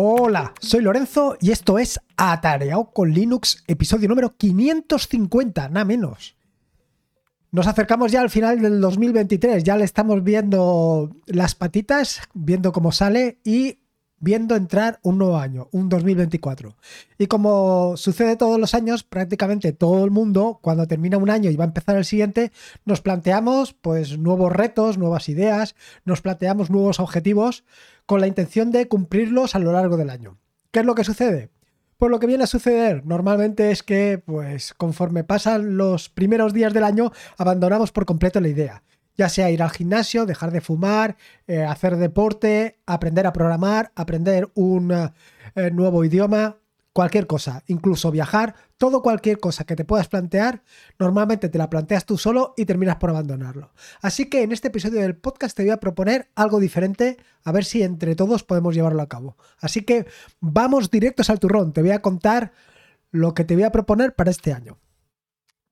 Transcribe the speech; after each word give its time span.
Hola, 0.00 0.54
soy 0.60 0.82
Lorenzo 0.82 1.36
y 1.40 1.50
esto 1.50 1.76
es 1.76 1.98
Atareado 2.16 2.92
con 2.92 3.10
Linux, 3.12 3.64
episodio 3.66 4.08
número 4.08 4.36
550, 4.36 5.70
nada 5.70 5.84
menos. 5.84 6.36
Nos 7.50 7.66
acercamos 7.66 8.12
ya 8.12 8.20
al 8.20 8.30
final 8.30 8.62
del 8.62 8.80
2023, 8.80 9.64
ya 9.64 9.76
le 9.76 9.82
estamos 9.82 10.22
viendo 10.22 11.10
las 11.26 11.56
patitas, 11.56 12.20
viendo 12.32 12.70
cómo 12.70 12.92
sale 12.92 13.40
y 13.42 13.80
viendo 14.20 14.56
entrar 14.56 14.98
un 15.02 15.18
nuevo 15.18 15.38
año, 15.38 15.68
un 15.72 15.88
2024. 15.88 16.76
Y 17.18 17.26
como 17.26 17.96
sucede 17.96 18.36
todos 18.36 18.58
los 18.58 18.74
años, 18.74 19.04
prácticamente 19.04 19.72
todo 19.72 20.04
el 20.04 20.10
mundo, 20.10 20.58
cuando 20.62 20.86
termina 20.86 21.18
un 21.18 21.30
año 21.30 21.50
y 21.50 21.56
va 21.56 21.64
a 21.64 21.68
empezar 21.68 21.96
el 21.96 22.04
siguiente, 22.04 22.52
nos 22.84 23.00
planteamos 23.00 23.74
pues 23.74 24.18
nuevos 24.18 24.52
retos, 24.52 24.98
nuevas 24.98 25.28
ideas, 25.28 25.74
nos 26.04 26.20
planteamos 26.20 26.70
nuevos 26.70 27.00
objetivos 27.00 27.64
con 28.06 28.20
la 28.20 28.26
intención 28.26 28.70
de 28.70 28.88
cumplirlos 28.88 29.54
a 29.54 29.58
lo 29.58 29.72
largo 29.72 29.96
del 29.96 30.10
año. 30.10 30.38
¿Qué 30.70 30.80
es 30.80 30.86
lo 30.86 30.94
que 30.94 31.04
sucede? 31.04 31.50
Pues 31.98 32.10
lo 32.10 32.20
que 32.20 32.28
viene 32.28 32.44
a 32.44 32.46
suceder 32.46 33.04
normalmente 33.04 33.72
es 33.72 33.82
que, 33.82 34.22
pues, 34.24 34.72
conforme 34.72 35.24
pasan 35.24 35.76
los 35.76 36.08
primeros 36.08 36.52
días 36.52 36.72
del 36.72 36.84
año, 36.84 37.10
abandonamos 37.36 37.90
por 37.90 38.06
completo 38.06 38.40
la 38.40 38.48
idea 38.48 38.82
ya 39.18 39.28
sea 39.28 39.50
ir 39.50 39.62
al 39.62 39.70
gimnasio, 39.70 40.24
dejar 40.24 40.52
de 40.52 40.60
fumar, 40.60 41.16
eh, 41.46 41.64
hacer 41.64 41.96
deporte, 41.96 42.78
aprender 42.86 43.26
a 43.26 43.32
programar, 43.32 43.92
aprender 43.96 44.48
un 44.54 44.92
eh, 44.92 45.70
nuevo 45.72 46.04
idioma, 46.04 46.56
cualquier 46.92 47.26
cosa, 47.26 47.62
incluso 47.66 48.10
viajar, 48.10 48.54
todo 48.76 49.02
cualquier 49.02 49.38
cosa 49.38 49.64
que 49.64 49.76
te 49.76 49.84
puedas 49.84 50.08
plantear, 50.08 50.62
normalmente 50.98 51.48
te 51.48 51.58
la 51.58 51.68
planteas 51.68 52.04
tú 52.06 52.16
solo 52.16 52.54
y 52.56 52.64
terminas 52.64 52.96
por 52.96 53.10
abandonarlo. 53.10 53.72
Así 54.00 54.30
que 54.30 54.42
en 54.42 54.52
este 54.52 54.68
episodio 54.68 55.00
del 55.00 55.16
podcast 55.16 55.56
te 55.56 55.64
voy 55.64 55.70
a 55.70 55.80
proponer 55.80 56.30
algo 56.36 56.60
diferente, 56.60 57.16
a 57.44 57.52
ver 57.52 57.64
si 57.64 57.82
entre 57.82 58.14
todos 58.14 58.44
podemos 58.44 58.74
llevarlo 58.74 59.02
a 59.02 59.08
cabo. 59.08 59.36
Así 59.60 59.82
que 59.82 60.06
vamos 60.40 60.90
directos 60.90 61.28
al 61.28 61.40
turrón, 61.40 61.72
te 61.72 61.82
voy 61.82 61.90
a 61.90 62.02
contar 62.02 62.52
lo 63.10 63.34
que 63.34 63.44
te 63.44 63.54
voy 63.54 63.64
a 63.64 63.72
proponer 63.72 64.14
para 64.14 64.30
este 64.30 64.52
año. 64.52 64.78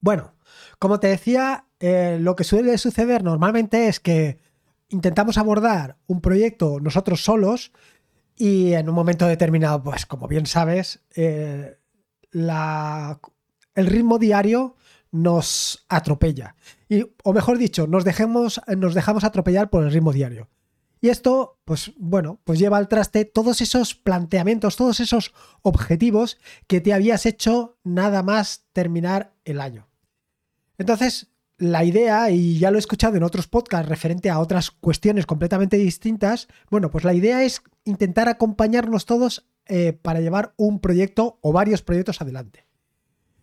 Bueno, 0.00 0.34
como 0.78 1.00
te 1.00 1.08
decía, 1.08 1.65
eh, 1.80 2.18
lo 2.20 2.36
que 2.36 2.44
suele 2.44 2.78
suceder 2.78 3.22
normalmente 3.22 3.88
es 3.88 4.00
que 4.00 4.38
intentamos 4.88 5.38
abordar 5.38 5.96
un 6.06 6.20
proyecto 6.20 6.80
nosotros 6.80 7.24
solos 7.24 7.72
y 8.36 8.72
en 8.74 8.88
un 8.88 8.94
momento 8.94 9.26
determinado, 9.26 9.82
pues 9.82 10.06
como 10.06 10.28
bien 10.28 10.46
sabes, 10.46 11.00
eh, 11.14 11.78
el 12.32 13.86
ritmo 13.86 14.18
diario 14.18 14.76
nos 15.10 15.86
atropella. 15.88 16.54
Y, 16.88 17.04
o 17.24 17.32
mejor 17.32 17.58
dicho, 17.58 17.86
nos, 17.86 18.04
nos 18.76 18.94
dejamos 18.94 19.24
atropellar 19.24 19.70
por 19.70 19.84
el 19.84 19.92
ritmo 19.92 20.12
diario. 20.12 20.48
Y 21.00 21.08
esto, 21.08 21.60
pues 21.64 21.92
bueno, 21.98 22.40
pues 22.44 22.58
lleva 22.58 22.78
al 22.78 22.88
traste 22.88 23.24
todos 23.24 23.60
esos 23.60 23.94
planteamientos, 23.94 24.76
todos 24.76 25.00
esos 25.00 25.32
objetivos 25.62 26.38
que 26.66 26.80
te 26.80 26.92
habías 26.92 27.26
hecho 27.26 27.78
nada 27.84 28.22
más 28.22 28.66
terminar 28.72 29.34
el 29.44 29.60
año. 29.60 29.88
Entonces, 30.78 31.28
la 31.58 31.84
idea, 31.84 32.30
y 32.30 32.58
ya 32.58 32.70
lo 32.70 32.76
he 32.76 32.80
escuchado 32.80 33.16
en 33.16 33.22
otros 33.22 33.46
podcasts 33.46 33.88
referente 33.88 34.30
a 34.30 34.38
otras 34.38 34.70
cuestiones 34.70 35.26
completamente 35.26 35.76
distintas, 35.76 36.48
bueno, 36.70 36.90
pues 36.90 37.04
la 37.04 37.14
idea 37.14 37.44
es 37.44 37.62
intentar 37.84 38.28
acompañarnos 38.28 39.06
todos 39.06 39.46
eh, 39.66 39.92
para 39.94 40.20
llevar 40.20 40.52
un 40.56 40.80
proyecto 40.80 41.38
o 41.40 41.52
varios 41.52 41.82
proyectos 41.82 42.20
adelante. 42.20 42.66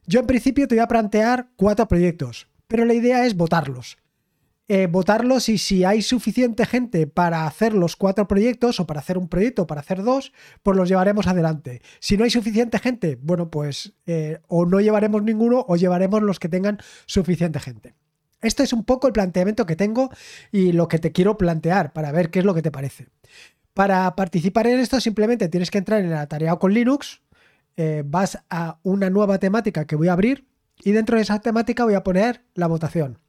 Yo 0.05 0.19
en 0.19 0.27
principio 0.27 0.67
te 0.67 0.75
voy 0.75 0.83
a 0.83 0.87
plantear 0.87 1.49
cuatro 1.55 1.87
proyectos, 1.87 2.47
pero 2.67 2.85
la 2.85 2.93
idea 2.93 3.25
es 3.25 3.35
votarlos. 3.35 3.97
Eh, 4.69 4.87
votarlos 4.87 5.49
y 5.49 5.57
si 5.57 5.83
hay 5.83 6.01
suficiente 6.01 6.65
gente 6.65 7.05
para 7.05 7.45
hacer 7.45 7.73
los 7.73 7.97
cuatro 7.97 8.29
proyectos 8.29 8.79
o 8.79 8.87
para 8.87 9.01
hacer 9.01 9.17
un 9.17 9.27
proyecto 9.27 9.63
o 9.63 9.67
para 9.67 9.81
hacer 9.81 10.03
dos, 10.03 10.31
pues 10.61 10.77
los 10.77 10.87
llevaremos 10.87 11.27
adelante. 11.27 11.81
Si 11.99 12.15
no 12.15 12.23
hay 12.23 12.29
suficiente 12.29 12.79
gente, 12.79 13.17
bueno, 13.21 13.49
pues 13.51 13.93
eh, 14.05 14.39
o 14.47 14.65
no 14.65 14.79
llevaremos 14.79 15.21
ninguno 15.23 15.65
o 15.67 15.75
llevaremos 15.75 16.21
los 16.23 16.39
que 16.39 16.47
tengan 16.47 16.77
suficiente 17.05 17.59
gente. 17.59 17.93
Esto 18.43 18.63
es 18.63 18.73
un 18.73 18.83
poco 18.83 19.07
el 19.07 19.13
planteamiento 19.13 19.65
que 19.65 19.75
tengo 19.75 20.09
y 20.51 20.71
lo 20.71 20.87
que 20.87 20.99
te 20.99 21.11
quiero 21.11 21.37
plantear 21.37 21.93
para 21.93 22.11
ver 22.11 22.29
qué 22.29 22.39
es 22.39 22.45
lo 22.45 22.53
que 22.53 22.61
te 22.61 22.71
parece. 22.71 23.07
Para 23.73 24.15
participar 24.15 24.67
en 24.67 24.79
esto 24.79 24.99
simplemente 25.01 25.49
tienes 25.49 25.71
que 25.71 25.79
entrar 25.79 26.01
en 26.01 26.11
la 26.11 26.27
tarea 26.27 26.55
con 26.57 26.73
Linux, 26.73 27.21
eh, 27.75 28.03
vas 28.05 28.37
a 28.49 28.79
una 28.83 29.09
nueva 29.09 29.39
temática 29.39 29.85
que 29.85 29.95
voy 29.95 30.09
a 30.09 30.13
abrir 30.13 30.47
y 30.83 30.91
dentro 30.91 31.15
de 31.15 31.23
esa 31.23 31.39
temática 31.39 31.83
voy 31.83 31.95
a 31.95 32.03
poner 32.03 32.43
la 32.53 32.67
votación. 32.67 33.19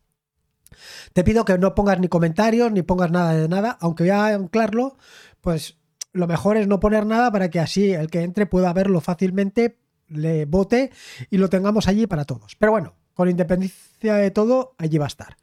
Te 1.12 1.24
pido 1.24 1.44
que 1.44 1.56
no 1.56 1.74
pongas 1.74 2.00
ni 2.00 2.08
comentarios 2.08 2.72
ni 2.72 2.82
pongas 2.82 3.10
nada 3.10 3.32
de 3.32 3.48
nada, 3.48 3.78
aunque 3.80 4.02
voy 4.02 4.10
a 4.10 4.26
anclarlo, 4.26 4.98
pues 5.40 5.78
lo 6.12 6.26
mejor 6.26 6.56
es 6.56 6.66
no 6.66 6.80
poner 6.80 7.06
nada 7.06 7.30
para 7.32 7.48
que 7.50 7.60
así 7.60 7.92
el 7.92 8.10
que 8.10 8.22
entre 8.22 8.46
pueda 8.46 8.72
verlo 8.72 9.00
fácilmente, 9.00 9.78
le 10.08 10.44
vote 10.44 10.90
y 11.30 11.38
lo 11.38 11.48
tengamos 11.48 11.88
allí 11.88 12.06
para 12.06 12.24
todos. 12.24 12.56
Pero 12.56 12.72
bueno, 12.72 12.94
con 13.14 13.30
independencia 13.30 14.16
de 14.16 14.30
todo, 14.30 14.74
allí 14.78 14.98
va 14.98 15.06
a 15.06 15.08
estar. 15.08 15.36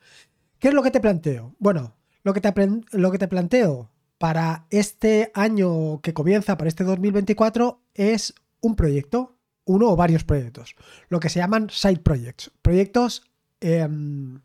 ¿Qué 0.59 0.67
es 0.67 0.73
lo 0.73 0.83
que 0.83 0.91
te 0.91 0.99
planteo? 0.99 1.55
Bueno, 1.57 1.95
lo 2.23 2.33
que 2.33 2.41
te, 2.41 3.27
planteo 3.27 3.89
para 4.17 4.65
este 4.69 5.31
año 5.33 6.01
que 6.01 6.13
comienza, 6.13 6.57
para 6.57 6.67
este 6.67 6.83
2024, 6.83 7.81
es 7.95 8.35
un 8.59 8.75
proyecto, 8.75 9.37
uno 9.65 9.89
o 9.89 9.95
varios 9.95 10.23
proyectos, 10.23 10.75
lo 11.09 11.19
que 11.19 11.29
se 11.29 11.39
llaman 11.39 11.69
side 11.71 11.99
projects, 11.99 12.51
proyectos 12.61 13.23
em, 13.59 14.41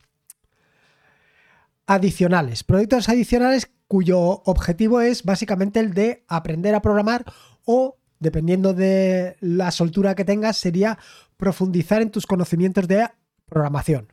adicionales, 1.87 2.64
proyectos 2.64 3.08
adicionales 3.08 3.70
cuyo 3.88 4.19
objetivo 4.20 5.00
es 5.00 5.22
básicamente 5.22 5.81
el 5.81 5.93
de 5.93 6.25
aprender 6.28 6.75
a 6.75 6.82
programar 6.82 7.25
o, 7.64 7.98
dependiendo 8.19 8.72
de 8.72 9.37
la 9.41 9.70
soltura 9.70 10.14
que 10.14 10.25
tengas, 10.25 10.56
sería 10.56 10.98
profundizar 11.37 12.03
en 12.03 12.11
tus 12.11 12.27
conocimientos 12.27 12.89
de 12.89 13.09
programación. 13.47 14.13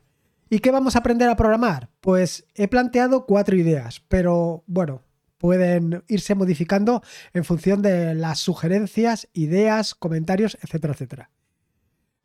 ¿Y 0.50 0.58
qué 0.60 0.70
vamos 0.70 0.94
a 0.94 1.00
aprender 1.00 1.28
a 1.28 1.36
programar? 1.36 1.90
Pues 2.00 2.46
he 2.54 2.68
planteado 2.68 3.26
cuatro 3.26 3.56
ideas, 3.56 4.02
pero 4.08 4.62
bueno, 4.66 5.02
pueden 5.38 6.04
irse 6.08 6.34
modificando 6.34 7.02
en 7.32 7.44
función 7.44 7.82
de 7.82 8.14
las 8.14 8.38
sugerencias, 8.38 9.28
ideas, 9.32 9.94
comentarios, 9.94 10.56
etcétera, 10.62 10.94
etcétera. 10.94 11.30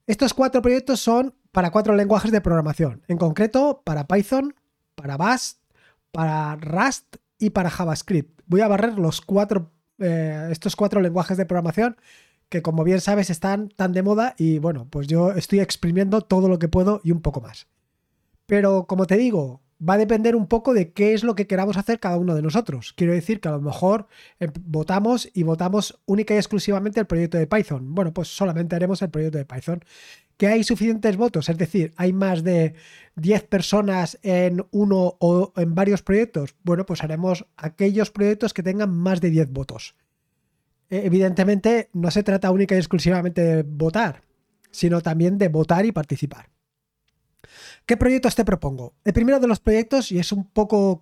Estos 0.06 0.34
cuatro 0.34 0.62
proyectos 0.62 1.00
son 1.00 1.36
para 1.52 1.72
cuatro 1.72 1.96
lenguajes 1.96 2.31
de 2.31 2.42
programación, 2.42 3.04
en 3.08 3.18
concreto 3.18 3.81
para 3.84 4.08
Python, 4.08 4.56
para 4.96 5.18
Bash, 5.18 5.54
para 6.12 6.56
Rust 6.56 7.18
y 7.38 7.52
para 7.52 7.70
JavaScript. 7.70 8.42
Voy 8.46 8.62
a 8.62 8.68
barrer 8.68 8.98
los 8.98 9.22
cuatro, 9.22 9.72
eh, 10.00 10.50
estos 10.52 10.76
cuatro 10.76 11.02
lenguajes 11.02 11.38
de 11.38 11.46
programación 11.46 11.98
que 12.50 12.62
como 12.62 12.84
bien 12.84 13.00
sabes 13.02 13.30
están 13.30 13.70
tan 13.70 13.94
de 13.94 14.04
moda 14.04 14.36
y 14.38 14.60
bueno, 14.60 14.88
pues 14.90 15.08
yo 15.08 15.32
estoy 15.32 15.60
exprimiendo 15.60 16.22
todo 16.22 16.50
lo 16.50 16.60
que 16.60 16.68
puedo 16.68 17.00
y 17.04 17.12
un 17.12 17.22
poco 17.22 17.42
más. 17.42 17.68
Pero 18.46 18.88
como 18.88 19.06
te 19.06 19.18
digo, 19.18 19.62
va 19.88 19.94
a 19.94 19.98
depender 19.98 20.36
un 20.36 20.48
poco 20.48 20.74
de 20.74 20.92
qué 20.92 21.14
es 21.14 21.24
lo 21.24 21.36
que 21.36 21.48
queramos 21.48 21.78
hacer 21.78 22.00
cada 22.00 22.18
uno 22.18 22.36
de 22.36 22.42
nosotros. 22.42 22.94
Quiero 22.94 23.14
decir 23.14 23.40
que 23.40 23.48
a 23.48 23.52
lo 23.52 23.62
mejor 23.62 24.08
eh, 24.40 24.50
votamos 24.62 25.30
y 25.34 25.44
votamos 25.44 26.00
única 26.06 26.34
y 26.34 26.38
exclusivamente 26.38 27.00
el 27.00 27.06
proyecto 27.06 27.38
de 27.38 27.48
Python. 27.48 27.94
Bueno, 27.94 28.14
pues 28.14 28.28
solamente 28.28 28.76
haremos 28.76 29.02
el 29.02 29.10
proyecto 29.10 29.38
de 29.38 29.46
Python. 29.46 29.84
Que 30.38 30.48
hay 30.48 30.64
suficientes 30.64 31.18
votos, 31.18 31.50
es 31.50 31.58
decir, 31.58 31.92
hay 31.98 32.14
más 32.14 32.44
de 32.44 32.74
10 33.18 33.44
personas 33.44 34.18
en 34.24 34.66
uno 34.72 35.18
o 35.20 35.52
en 35.58 35.76
varios 35.76 36.02
proyectos. 36.02 36.56
Bueno, 36.64 36.86
pues 36.86 37.04
haremos 37.04 37.46
aquellos 37.58 38.10
proyectos 38.10 38.54
que 38.54 38.64
tengan 38.64 38.90
más 38.90 39.20
de 39.20 39.31
10 39.31 39.52
votos. 39.52 39.96
Eh, 40.89 41.01
evidentemente 41.05 41.89
no 41.94 42.11
se 42.11 42.23
trata 42.23 42.51
única 42.51 42.75
y 42.75 42.79
exclusivamente 42.79 43.41
de 43.41 43.63
votar, 43.63 44.22
sino 44.72 45.01
también 45.01 45.38
de 45.38 45.47
votar 45.47 45.85
y 45.85 45.91
participar. 45.91 46.50
¿Qué 47.85 47.97
proyectos 47.97 48.35
te 48.35 48.45
propongo? 48.45 48.94
El 49.03 49.13
primero 49.13 49.39
de 49.39 49.47
los 49.47 49.59
proyectos, 49.59 50.12
y 50.12 50.19
es 50.19 50.31
un 50.31 50.45
poco 50.45 51.00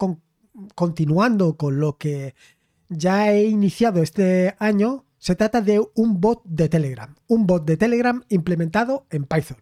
continuando 0.76 1.58
con 1.58 1.80
lo 1.80 1.98
que 1.98 2.36
ya 2.90 3.32
he 3.32 3.46
iniciado 3.46 4.02
este 4.02 4.56
año, 4.60 5.06
se 5.18 5.36
trata 5.36 5.62
de 5.62 5.82
un 5.96 6.22
bot 6.22 6.42
de 6.46 6.70
Telegram. 6.70 7.14
Un 7.28 7.48
bot 7.48 7.66
de 7.66 7.78
Telegram 7.78 8.24
implementado 8.30 9.06
en 9.10 9.26
Python. 9.26 9.58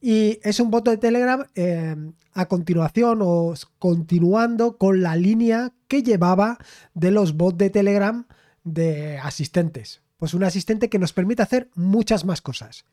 Y 0.00 0.38
es 0.42 0.60
un 0.60 0.70
bot 0.70 0.88
de 0.88 0.96
Telegram 0.96 1.44
eh, 1.54 1.96
a 2.32 2.46
continuación 2.46 3.18
o 3.22 3.54
continuando 3.78 4.78
con 4.78 5.02
la 5.02 5.16
línea 5.16 5.72
que 5.88 6.02
llevaba 6.02 6.58
de 6.94 7.10
los 7.10 7.36
bots 7.36 7.58
de 7.58 7.70
Telegram 7.70 8.26
de 8.74 9.18
asistentes. 9.18 10.02
Pues 10.16 10.34
un 10.34 10.44
asistente 10.44 10.88
que 10.88 10.98
nos 10.98 11.12
permite 11.12 11.42
hacer 11.42 11.70
muchas 11.74 12.24
más 12.24 12.42
cosas. 12.42 12.84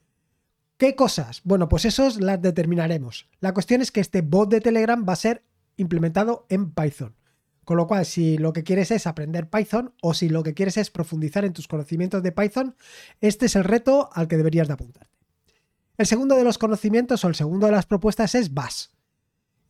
¿Qué 0.77 0.95
cosas? 0.95 1.41
Bueno, 1.43 1.69
pues 1.69 1.85
esos 1.85 2.19
las 2.19 2.41
determinaremos. 2.41 3.29
La 3.39 3.53
cuestión 3.53 3.81
es 3.81 3.91
que 3.91 4.01
este 4.01 4.21
bot 4.21 4.49
de 4.49 4.61
Telegram 4.61 5.05
va 5.07 5.13
a 5.13 5.17
ser 5.17 5.43
implementado 5.77 6.45
en 6.49 6.71
Python. 6.71 7.15
Con 7.63 7.77
lo 7.77 7.87
cual, 7.87 8.05
si 8.05 8.37
lo 8.37 8.53
que 8.53 8.63
quieres 8.63 8.91
es 8.91 9.07
aprender 9.07 9.49
Python 9.49 9.93
o 10.01 10.13
si 10.13 10.29
lo 10.29 10.43
que 10.43 10.53
quieres 10.53 10.77
es 10.77 10.91
profundizar 10.91 11.45
en 11.45 11.53
tus 11.53 11.67
conocimientos 11.67 12.21
de 12.21 12.31
Python, 12.31 12.75
este 13.21 13.47
es 13.47 13.55
el 13.55 13.63
reto 13.63 14.09
al 14.13 14.27
que 14.27 14.37
deberías 14.37 14.67
de 14.67 14.73
apuntarte. 14.73 15.15
El 15.97 16.05
segundo 16.05 16.35
de 16.35 16.43
los 16.43 16.57
conocimientos 16.57 17.23
o 17.23 17.27
el 17.27 17.35
segundo 17.35 17.65
de 17.65 17.71
las 17.71 17.85
propuestas 17.85 18.35
es 18.35 18.53
Bash. 18.53 18.87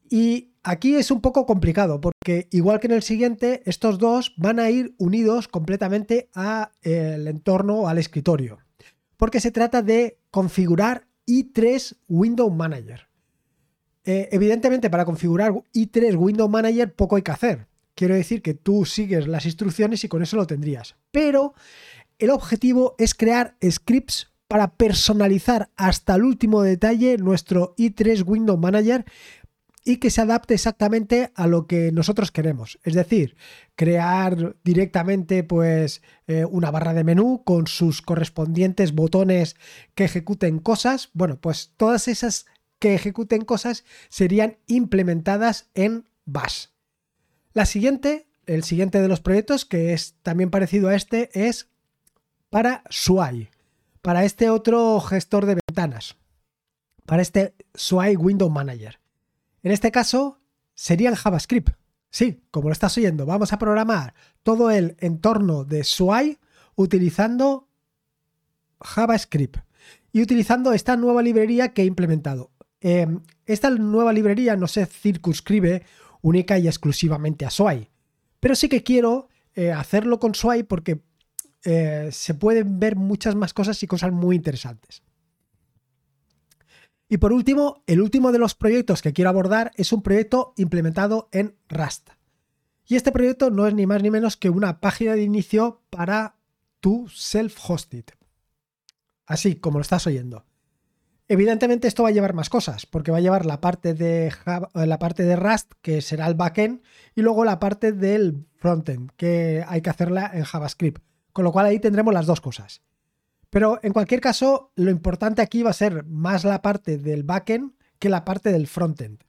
Y 0.09 0.54
aquí 0.65 0.95
es 0.95 1.11
un 1.11 1.21
poco 1.21 1.45
complicado 1.45 2.01
porque 2.01 2.47
igual 2.51 2.79
que 2.79 2.87
en 2.87 2.93
el 2.93 3.03
siguiente, 3.03 3.61
estos 3.65 3.99
dos 3.99 4.33
van 4.35 4.59
a 4.59 4.69
ir 4.69 4.95
unidos 4.97 5.47
completamente 5.47 6.29
al 6.33 7.27
entorno 7.27 7.87
al 7.87 7.99
escritorio. 7.99 8.57
Porque 9.15 9.39
se 9.39 9.51
trata 9.51 9.81
de 9.81 10.17
configurar 10.31 11.07
i3 11.25 11.95
Window 12.09 12.49
Manager. 12.49 13.07
Eh, 14.03 14.27
evidentemente, 14.31 14.89
para 14.89 15.05
configurar 15.05 15.53
i3 15.73 16.15
Window 16.17 16.49
Manager 16.49 16.93
poco 16.93 17.15
hay 17.15 17.21
que 17.21 17.31
hacer. 17.31 17.67
Quiero 17.93 18.15
decir 18.15 18.41
que 18.41 18.53
tú 18.53 18.83
sigues 18.83 19.27
las 19.27 19.45
instrucciones 19.45 20.03
y 20.03 20.09
con 20.09 20.21
eso 20.21 20.35
lo 20.35 20.47
tendrías. 20.47 20.95
Pero 21.11 21.53
el 22.19 22.29
objetivo 22.29 22.95
es 22.97 23.15
crear 23.15 23.55
scripts 23.67 24.31
para 24.47 24.75
personalizar 24.75 25.69
hasta 25.75 26.15
el 26.15 26.23
último 26.23 26.61
detalle 26.61 27.17
nuestro 27.17 27.73
i3 27.77 28.25
Window 28.27 28.57
Manager 28.57 29.05
y 29.87 29.97
que 29.97 30.09
se 30.09 30.19
adapte 30.19 30.55
exactamente 30.55 31.31
a 31.35 31.45
lo 31.45 31.67
que 31.67 31.91
nosotros 31.91 32.31
queremos. 32.31 32.79
Es 32.83 32.95
decir, 32.95 33.37
crear 33.75 34.55
directamente 34.63 35.43
pues 35.43 36.01
eh, 36.27 36.43
una 36.43 36.71
barra 36.71 36.95
de 36.95 37.03
menú 37.03 37.43
con 37.45 37.67
sus 37.67 38.01
correspondientes 38.01 38.93
botones 38.93 39.55
que 39.93 40.05
ejecuten 40.05 40.57
cosas. 40.57 41.11
Bueno, 41.13 41.39
pues 41.39 41.71
todas 41.77 42.07
esas 42.07 42.47
que 42.79 42.95
ejecuten 42.95 43.45
cosas 43.45 43.85
serían 44.09 44.57
implementadas 44.65 45.69
en 45.75 46.05
Bash. 46.25 46.65
La 47.53 47.67
siguiente, 47.67 48.27
el 48.47 48.63
siguiente 48.63 49.01
de 49.01 49.07
los 49.07 49.21
proyectos, 49.21 49.65
que 49.65 49.93
es 49.93 50.15
también 50.23 50.49
parecido 50.49 50.89
a 50.89 50.95
este, 50.95 51.29
es 51.47 51.69
para 52.49 52.83
SWI, 52.89 53.49
para 54.01 54.25
este 54.25 54.49
otro 54.49 54.99
gestor 54.99 55.45
de 55.45 55.59
ventanas, 55.67 56.17
para 57.05 57.21
este 57.21 57.53
SWI 57.75 58.15
Window 58.15 58.49
Manager. 58.49 58.99
En 59.65 59.71
este 59.71 59.91
caso, 59.91 60.39
sería 60.75 61.09
en 61.09 61.15
JavaScript. 61.15 61.69
Sí, 62.11 62.43
como 62.51 62.69
lo 62.69 62.71
estás 62.71 62.95
oyendo, 62.99 63.25
vamos 63.25 63.51
a 63.51 63.57
programar 63.57 64.13
todo 64.43 64.69
el 64.69 64.95
entorno 64.99 65.63
de 65.63 65.83
SWI 65.83 66.37
utilizando 66.75 67.67
JavaScript 68.79 69.57
y 70.11 70.21
utilizando 70.21 70.71
esta 70.71 70.95
nueva 70.95 71.23
librería 71.23 71.73
que 71.73 71.81
he 71.81 71.85
implementado. 71.85 72.51
Em, 72.79 73.21
esta 73.47 73.71
nueva 73.71 74.13
librería 74.13 74.55
no 74.55 74.67
se 74.67 74.85
circunscribe 74.85 75.83
única 76.21 76.59
y 76.59 76.67
exclusivamente 76.67 77.43
a 77.43 77.49
SWI, 77.49 77.89
pero 78.39 78.53
sí 78.53 78.69
que 78.69 78.83
quiero 78.83 79.29
eh, 79.55 79.71
hacerlo 79.71 80.19
con 80.19 80.35
SWI 80.35 80.61
porque 80.61 81.01
eh, 81.63 82.09
se 82.11 82.35
pueden 82.35 82.79
ver 82.79 82.95
muchas 82.97 83.33
más 83.33 83.51
cosas 83.51 83.81
y 83.81 83.87
cosas 83.87 84.11
muy 84.11 84.35
interesantes. 84.35 85.01
Y 87.07 87.17
por 87.17 87.33
último, 87.33 87.83
el 87.87 88.01
último 88.01 88.31
de 88.31 88.39
los 88.39 88.55
proyectos 88.55 89.01
que 89.01 89.13
quiero 89.13 89.29
abordar 89.29 89.71
es 89.75 89.93
un 89.93 90.01
proyecto 90.01 90.53
implementado 90.57 91.29
en 91.31 91.55
Rust. 91.69 92.09
Y 92.87 92.95
este 92.95 93.11
proyecto 93.11 93.49
no 93.49 93.67
es 93.67 93.73
ni 93.73 93.85
más 93.85 94.01
ni 94.01 94.11
menos 94.11 94.37
que 94.37 94.49
una 94.49 94.79
página 94.79 95.13
de 95.13 95.23
inicio 95.23 95.81
para 95.89 96.35
tu 96.79 97.07
self-hosted. 97.07 98.05
Así 99.25 99.55
como 99.55 99.79
lo 99.79 99.81
estás 99.81 100.05
oyendo. 100.05 100.45
Evidentemente 101.27 101.87
esto 101.87 102.03
va 102.03 102.09
a 102.09 102.11
llevar 102.11 102.35
más 102.35 102.49
cosas, 102.49 102.85
porque 102.85 103.11
va 103.11 103.17
a 103.17 103.21
llevar 103.21 103.47
la 103.47 103.59
parte 103.59 103.95
de, 103.95 104.27
eh, 104.27 104.85
la 104.85 104.99
parte 104.99 105.23
de 105.23 105.35
Rust, 105.35 105.73
que 105.81 106.01
será 106.01 106.27
el 106.27 106.35
backend, 106.35 106.83
y 107.15 107.21
luego 107.21 107.43
la 107.45 107.59
parte 107.59 107.91
del 107.91 108.45
frontend, 108.57 109.09
que 109.17 109.63
hay 109.67 109.81
que 109.81 109.89
hacerla 109.89 110.29
en 110.33 110.43
JavaScript. 110.43 111.03
Con 111.33 111.43
lo 111.43 111.51
cual 111.51 111.65
ahí 111.65 111.79
tendremos 111.79 112.13
las 112.13 112.27
dos 112.27 112.41
cosas. 112.41 112.81
Pero 113.55 113.79
en 113.83 113.93
cualquier 113.93 114.19
caso, 114.19 114.73
lo 114.75 114.91
importante 114.91 115.41
aquí 115.41 115.63
va 115.63 115.69
a 115.69 115.73
ser 115.81 116.03
más 116.03 116.43
la 116.43 116.61
parte 116.61 116.97
del 116.97 117.23
backend 117.23 117.71
que 117.99 118.09
la 118.09 118.25
parte 118.25 118.51
del 118.51 118.67
frontend. 118.67 119.23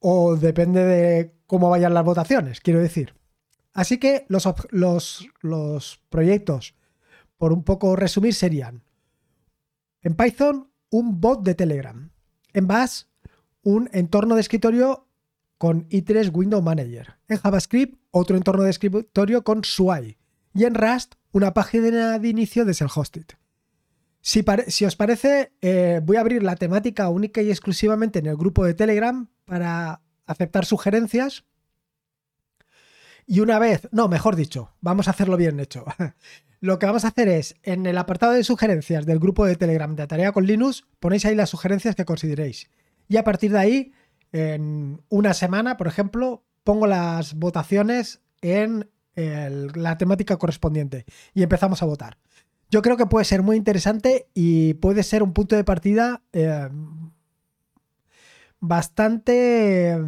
O 0.00 0.34
depende 0.34 0.84
de 0.84 1.36
cómo 1.46 1.70
vayan 1.70 1.94
las 1.94 2.04
votaciones, 2.04 2.58
quiero 2.58 2.80
decir. 2.80 3.14
Así 3.74 3.98
que 3.98 4.26
los, 4.28 4.42
los, 4.70 5.28
los 5.40 6.02
proyectos, 6.10 6.74
por 7.38 7.52
un 7.52 7.62
poco 7.62 7.94
resumir, 7.94 8.34
serían 8.34 8.82
en 10.00 10.16
Python 10.16 10.72
un 10.90 11.20
bot 11.20 11.44
de 11.44 11.54
Telegram. 11.54 12.10
En 12.52 12.66
Bash, 12.66 13.04
un 13.62 13.88
entorno 13.92 14.34
de 14.34 14.40
escritorio 14.40 15.06
con 15.58 15.88
i3 15.90 16.34
Window 16.34 16.60
Manager. 16.60 17.14
En 17.28 17.38
JavaScript, 17.38 18.02
otro 18.10 18.36
entorno 18.36 18.64
de 18.64 18.70
escritorio 18.70 19.44
con 19.44 19.62
SWI. 19.62 20.18
Y 20.54 20.64
en 20.64 20.74
Rust, 20.74 21.14
una 21.32 21.54
página 21.54 22.18
de 22.18 22.28
inicio 22.28 22.64
de 22.64 22.72
self-hosted. 22.72 23.26
Si, 24.20 24.44
si, 24.68 24.84
os 24.84 24.96
parece, 24.96 25.52
eh, 25.60 26.00
voy 26.02 26.16
a 26.16 26.20
abrir 26.20 26.42
la 26.42 26.56
temática 26.56 27.08
única 27.08 27.42
y 27.42 27.50
exclusivamente 27.50 28.20
en 28.20 28.26
el 28.26 28.36
grupo 28.36 28.64
de 28.64 28.74
Telegram 28.74 29.28
para 29.44 30.02
aceptar 30.26 30.64
sugerencias. 30.64 31.44
Y 33.26 33.40
una 33.40 33.58
vez, 33.58 33.88
no, 33.90 34.08
mejor 34.08 34.36
dicho, 34.36 34.74
vamos 34.80 35.08
a 35.08 35.12
hacerlo 35.12 35.36
bien 35.36 35.58
hecho. 35.58 35.84
Lo 36.60 36.78
que 36.78 36.86
vamos 36.86 37.04
a 37.04 37.08
hacer 37.08 37.28
es, 37.28 37.56
en 37.64 37.86
el 37.86 37.98
apartado 37.98 38.32
de 38.32 38.44
sugerencias 38.44 39.04
del 39.06 39.18
grupo 39.18 39.44
de 39.44 39.56
Telegram 39.56 39.96
de 39.96 40.06
Tarea 40.06 40.30
con 40.30 40.46
Linux, 40.46 40.84
ponéis 41.00 41.24
ahí 41.24 41.34
las 41.34 41.50
sugerencias 41.50 41.96
que 41.96 42.04
consideréis. 42.04 42.70
Y 43.08 43.16
a 43.16 43.24
partir 43.24 43.50
de 43.50 43.58
ahí, 43.58 43.92
en 44.30 45.02
una 45.08 45.34
semana, 45.34 45.76
por 45.76 45.88
ejemplo, 45.88 46.44
pongo 46.62 46.86
las 46.86 47.34
votaciones 47.34 48.20
en 48.40 48.90
la 49.14 49.98
temática 49.98 50.36
correspondiente 50.36 51.04
y 51.34 51.42
empezamos 51.42 51.82
a 51.82 51.86
votar. 51.86 52.18
Yo 52.70 52.80
creo 52.80 52.96
que 52.96 53.06
puede 53.06 53.26
ser 53.26 53.42
muy 53.42 53.56
interesante 53.56 54.28
y 54.32 54.74
puede 54.74 55.02
ser 55.02 55.22
un 55.22 55.34
punto 55.34 55.56
de 55.56 55.64
partida 55.64 56.22
eh, 56.32 56.70
bastante 58.60 59.90
eh, 59.90 59.98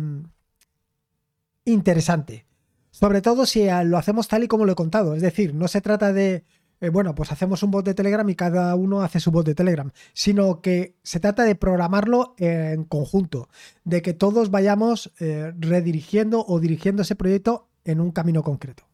interesante. 1.66 2.46
Sobre 2.90 3.20
todo 3.20 3.44
si 3.44 3.66
lo 3.84 3.98
hacemos 3.98 4.28
tal 4.28 4.44
y 4.44 4.48
como 4.48 4.64
lo 4.64 4.72
he 4.72 4.76
contado. 4.76 5.14
Es 5.14 5.20
decir, 5.20 5.52
no 5.54 5.66
se 5.68 5.80
trata 5.80 6.12
de, 6.12 6.44
eh, 6.80 6.88
bueno, 6.90 7.14
pues 7.14 7.32
hacemos 7.32 7.62
un 7.62 7.72
bot 7.72 7.84
de 7.84 7.92
Telegram 7.92 8.28
y 8.28 8.34
cada 8.36 8.74
uno 8.76 9.02
hace 9.02 9.18
su 9.18 9.30
bot 9.30 9.44
de 9.44 9.54
Telegram, 9.54 9.90
sino 10.12 10.60
que 10.60 10.96
se 11.02 11.18
trata 11.18 11.42
de 11.42 11.56
programarlo 11.56 12.34
en 12.38 12.84
conjunto, 12.84 13.48
de 13.84 14.00
que 14.00 14.14
todos 14.14 14.50
vayamos 14.50 15.12
eh, 15.18 15.52
redirigiendo 15.58 16.44
o 16.46 16.60
dirigiendo 16.60 17.02
ese 17.02 17.16
proyecto 17.16 17.68
en 17.84 18.00
un 18.00 18.12
camino 18.12 18.42
concreto. 18.42 18.84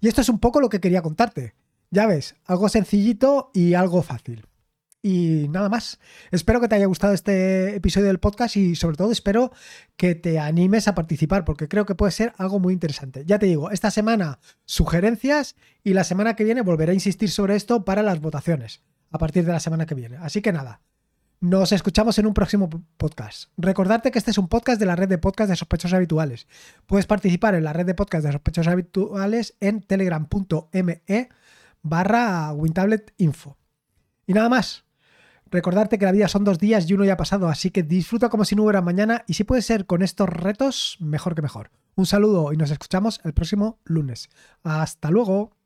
Y 0.00 0.08
esto 0.08 0.20
es 0.20 0.28
un 0.28 0.38
poco 0.38 0.60
lo 0.60 0.68
que 0.68 0.80
quería 0.80 1.02
contarte. 1.02 1.54
Ya 1.90 2.06
ves, 2.06 2.36
algo 2.44 2.68
sencillito 2.68 3.50
y 3.54 3.74
algo 3.74 4.02
fácil. 4.02 4.46
Y 5.02 5.46
nada 5.48 5.68
más. 5.68 5.98
Espero 6.30 6.60
que 6.60 6.68
te 6.68 6.74
haya 6.74 6.86
gustado 6.86 7.14
este 7.14 7.76
episodio 7.76 8.08
del 8.08 8.18
podcast 8.18 8.56
y 8.56 8.74
sobre 8.74 8.96
todo 8.96 9.12
espero 9.12 9.52
que 9.96 10.14
te 10.14 10.38
animes 10.38 10.88
a 10.88 10.94
participar 10.94 11.44
porque 11.44 11.68
creo 11.68 11.86
que 11.86 11.94
puede 11.94 12.12
ser 12.12 12.32
algo 12.36 12.58
muy 12.58 12.72
interesante. 12.72 13.24
Ya 13.24 13.38
te 13.38 13.46
digo, 13.46 13.70
esta 13.70 13.90
semana 13.90 14.40
sugerencias 14.64 15.56
y 15.84 15.94
la 15.94 16.04
semana 16.04 16.34
que 16.34 16.44
viene 16.44 16.62
volveré 16.62 16.92
a 16.92 16.94
insistir 16.94 17.30
sobre 17.30 17.56
esto 17.56 17.84
para 17.84 18.02
las 18.02 18.20
votaciones 18.20 18.82
a 19.10 19.18
partir 19.18 19.44
de 19.44 19.52
la 19.52 19.60
semana 19.60 19.86
que 19.86 19.94
viene. 19.94 20.16
Así 20.18 20.42
que 20.42 20.52
nada, 20.52 20.82
nos 21.40 21.72
escuchamos 21.72 22.18
en 22.18 22.26
un 22.26 22.34
próximo 22.34 22.68
podcast. 22.96 23.50
Recordarte 23.56 24.10
que 24.10 24.18
este 24.18 24.30
es 24.30 24.38
un 24.38 24.48
podcast 24.48 24.80
de 24.80 24.86
la 24.86 24.96
red 24.96 25.08
de 25.08 25.18
podcast 25.18 25.50
de 25.50 25.56
sospechosos 25.56 25.94
habituales. 25.94 26.48
Puedes 26.86 27.06
participar 27.06 27.54
en 27.54 27.64
la 27.64 27.72
red 27.72 27.86
de 27.86 27.94
podcast 27.94 28.24
de 28.24 28.32
sospechosos 28.32 28.72
habituales 28.72 29.56
en 29.60 29.82
telegram.me 29.82 31.28
barra 31.82 32.52
WinTabletInfo. 32.52 33.56
Y 34.26 34.32
nada 34.34 34.48
más. 34.48 34.84
Recordarte 35.50 35.98
que 35.98 36.04
la 36.04 36.12
vida 36.12 36.28
son 36.28 36.44
dos 36.44 36.58
días 36.58 36.90
y 36.90 36.92
uno 36.92 37.06
ya 37.06 37.14
ha 37.14 37.16
pasado, 37.16 37.48
así 37.48 37.70
que 37.70 37.82
disfruta 37.82 38.28
como 38.28 38.44
si 38.44 38.54
no 38.54 38.64
hubiera 38.64 38.82
mañana 38.82 39.24
y 39.26 39.32
si 39.32 39.44
puede 39.44 39.62
ser 39.62 39.86
con 39.86 40.02
estos 40.02 40.28
retos, 40.28 40.98
mejor 41.00 41.34
que 41.34 41.40
mejor. 41.40 41.70
Un 41.94 42.04
saludo 42.04 42.52
y 42.52 42.58
nos 42.58 42.70
escuchamos 42.70 43.20
el 43.24 43.32
próximo 43.32 43.78
lunes. 43.84 44.28
Hasta 44.62 45.10
luego. 45.10 45.56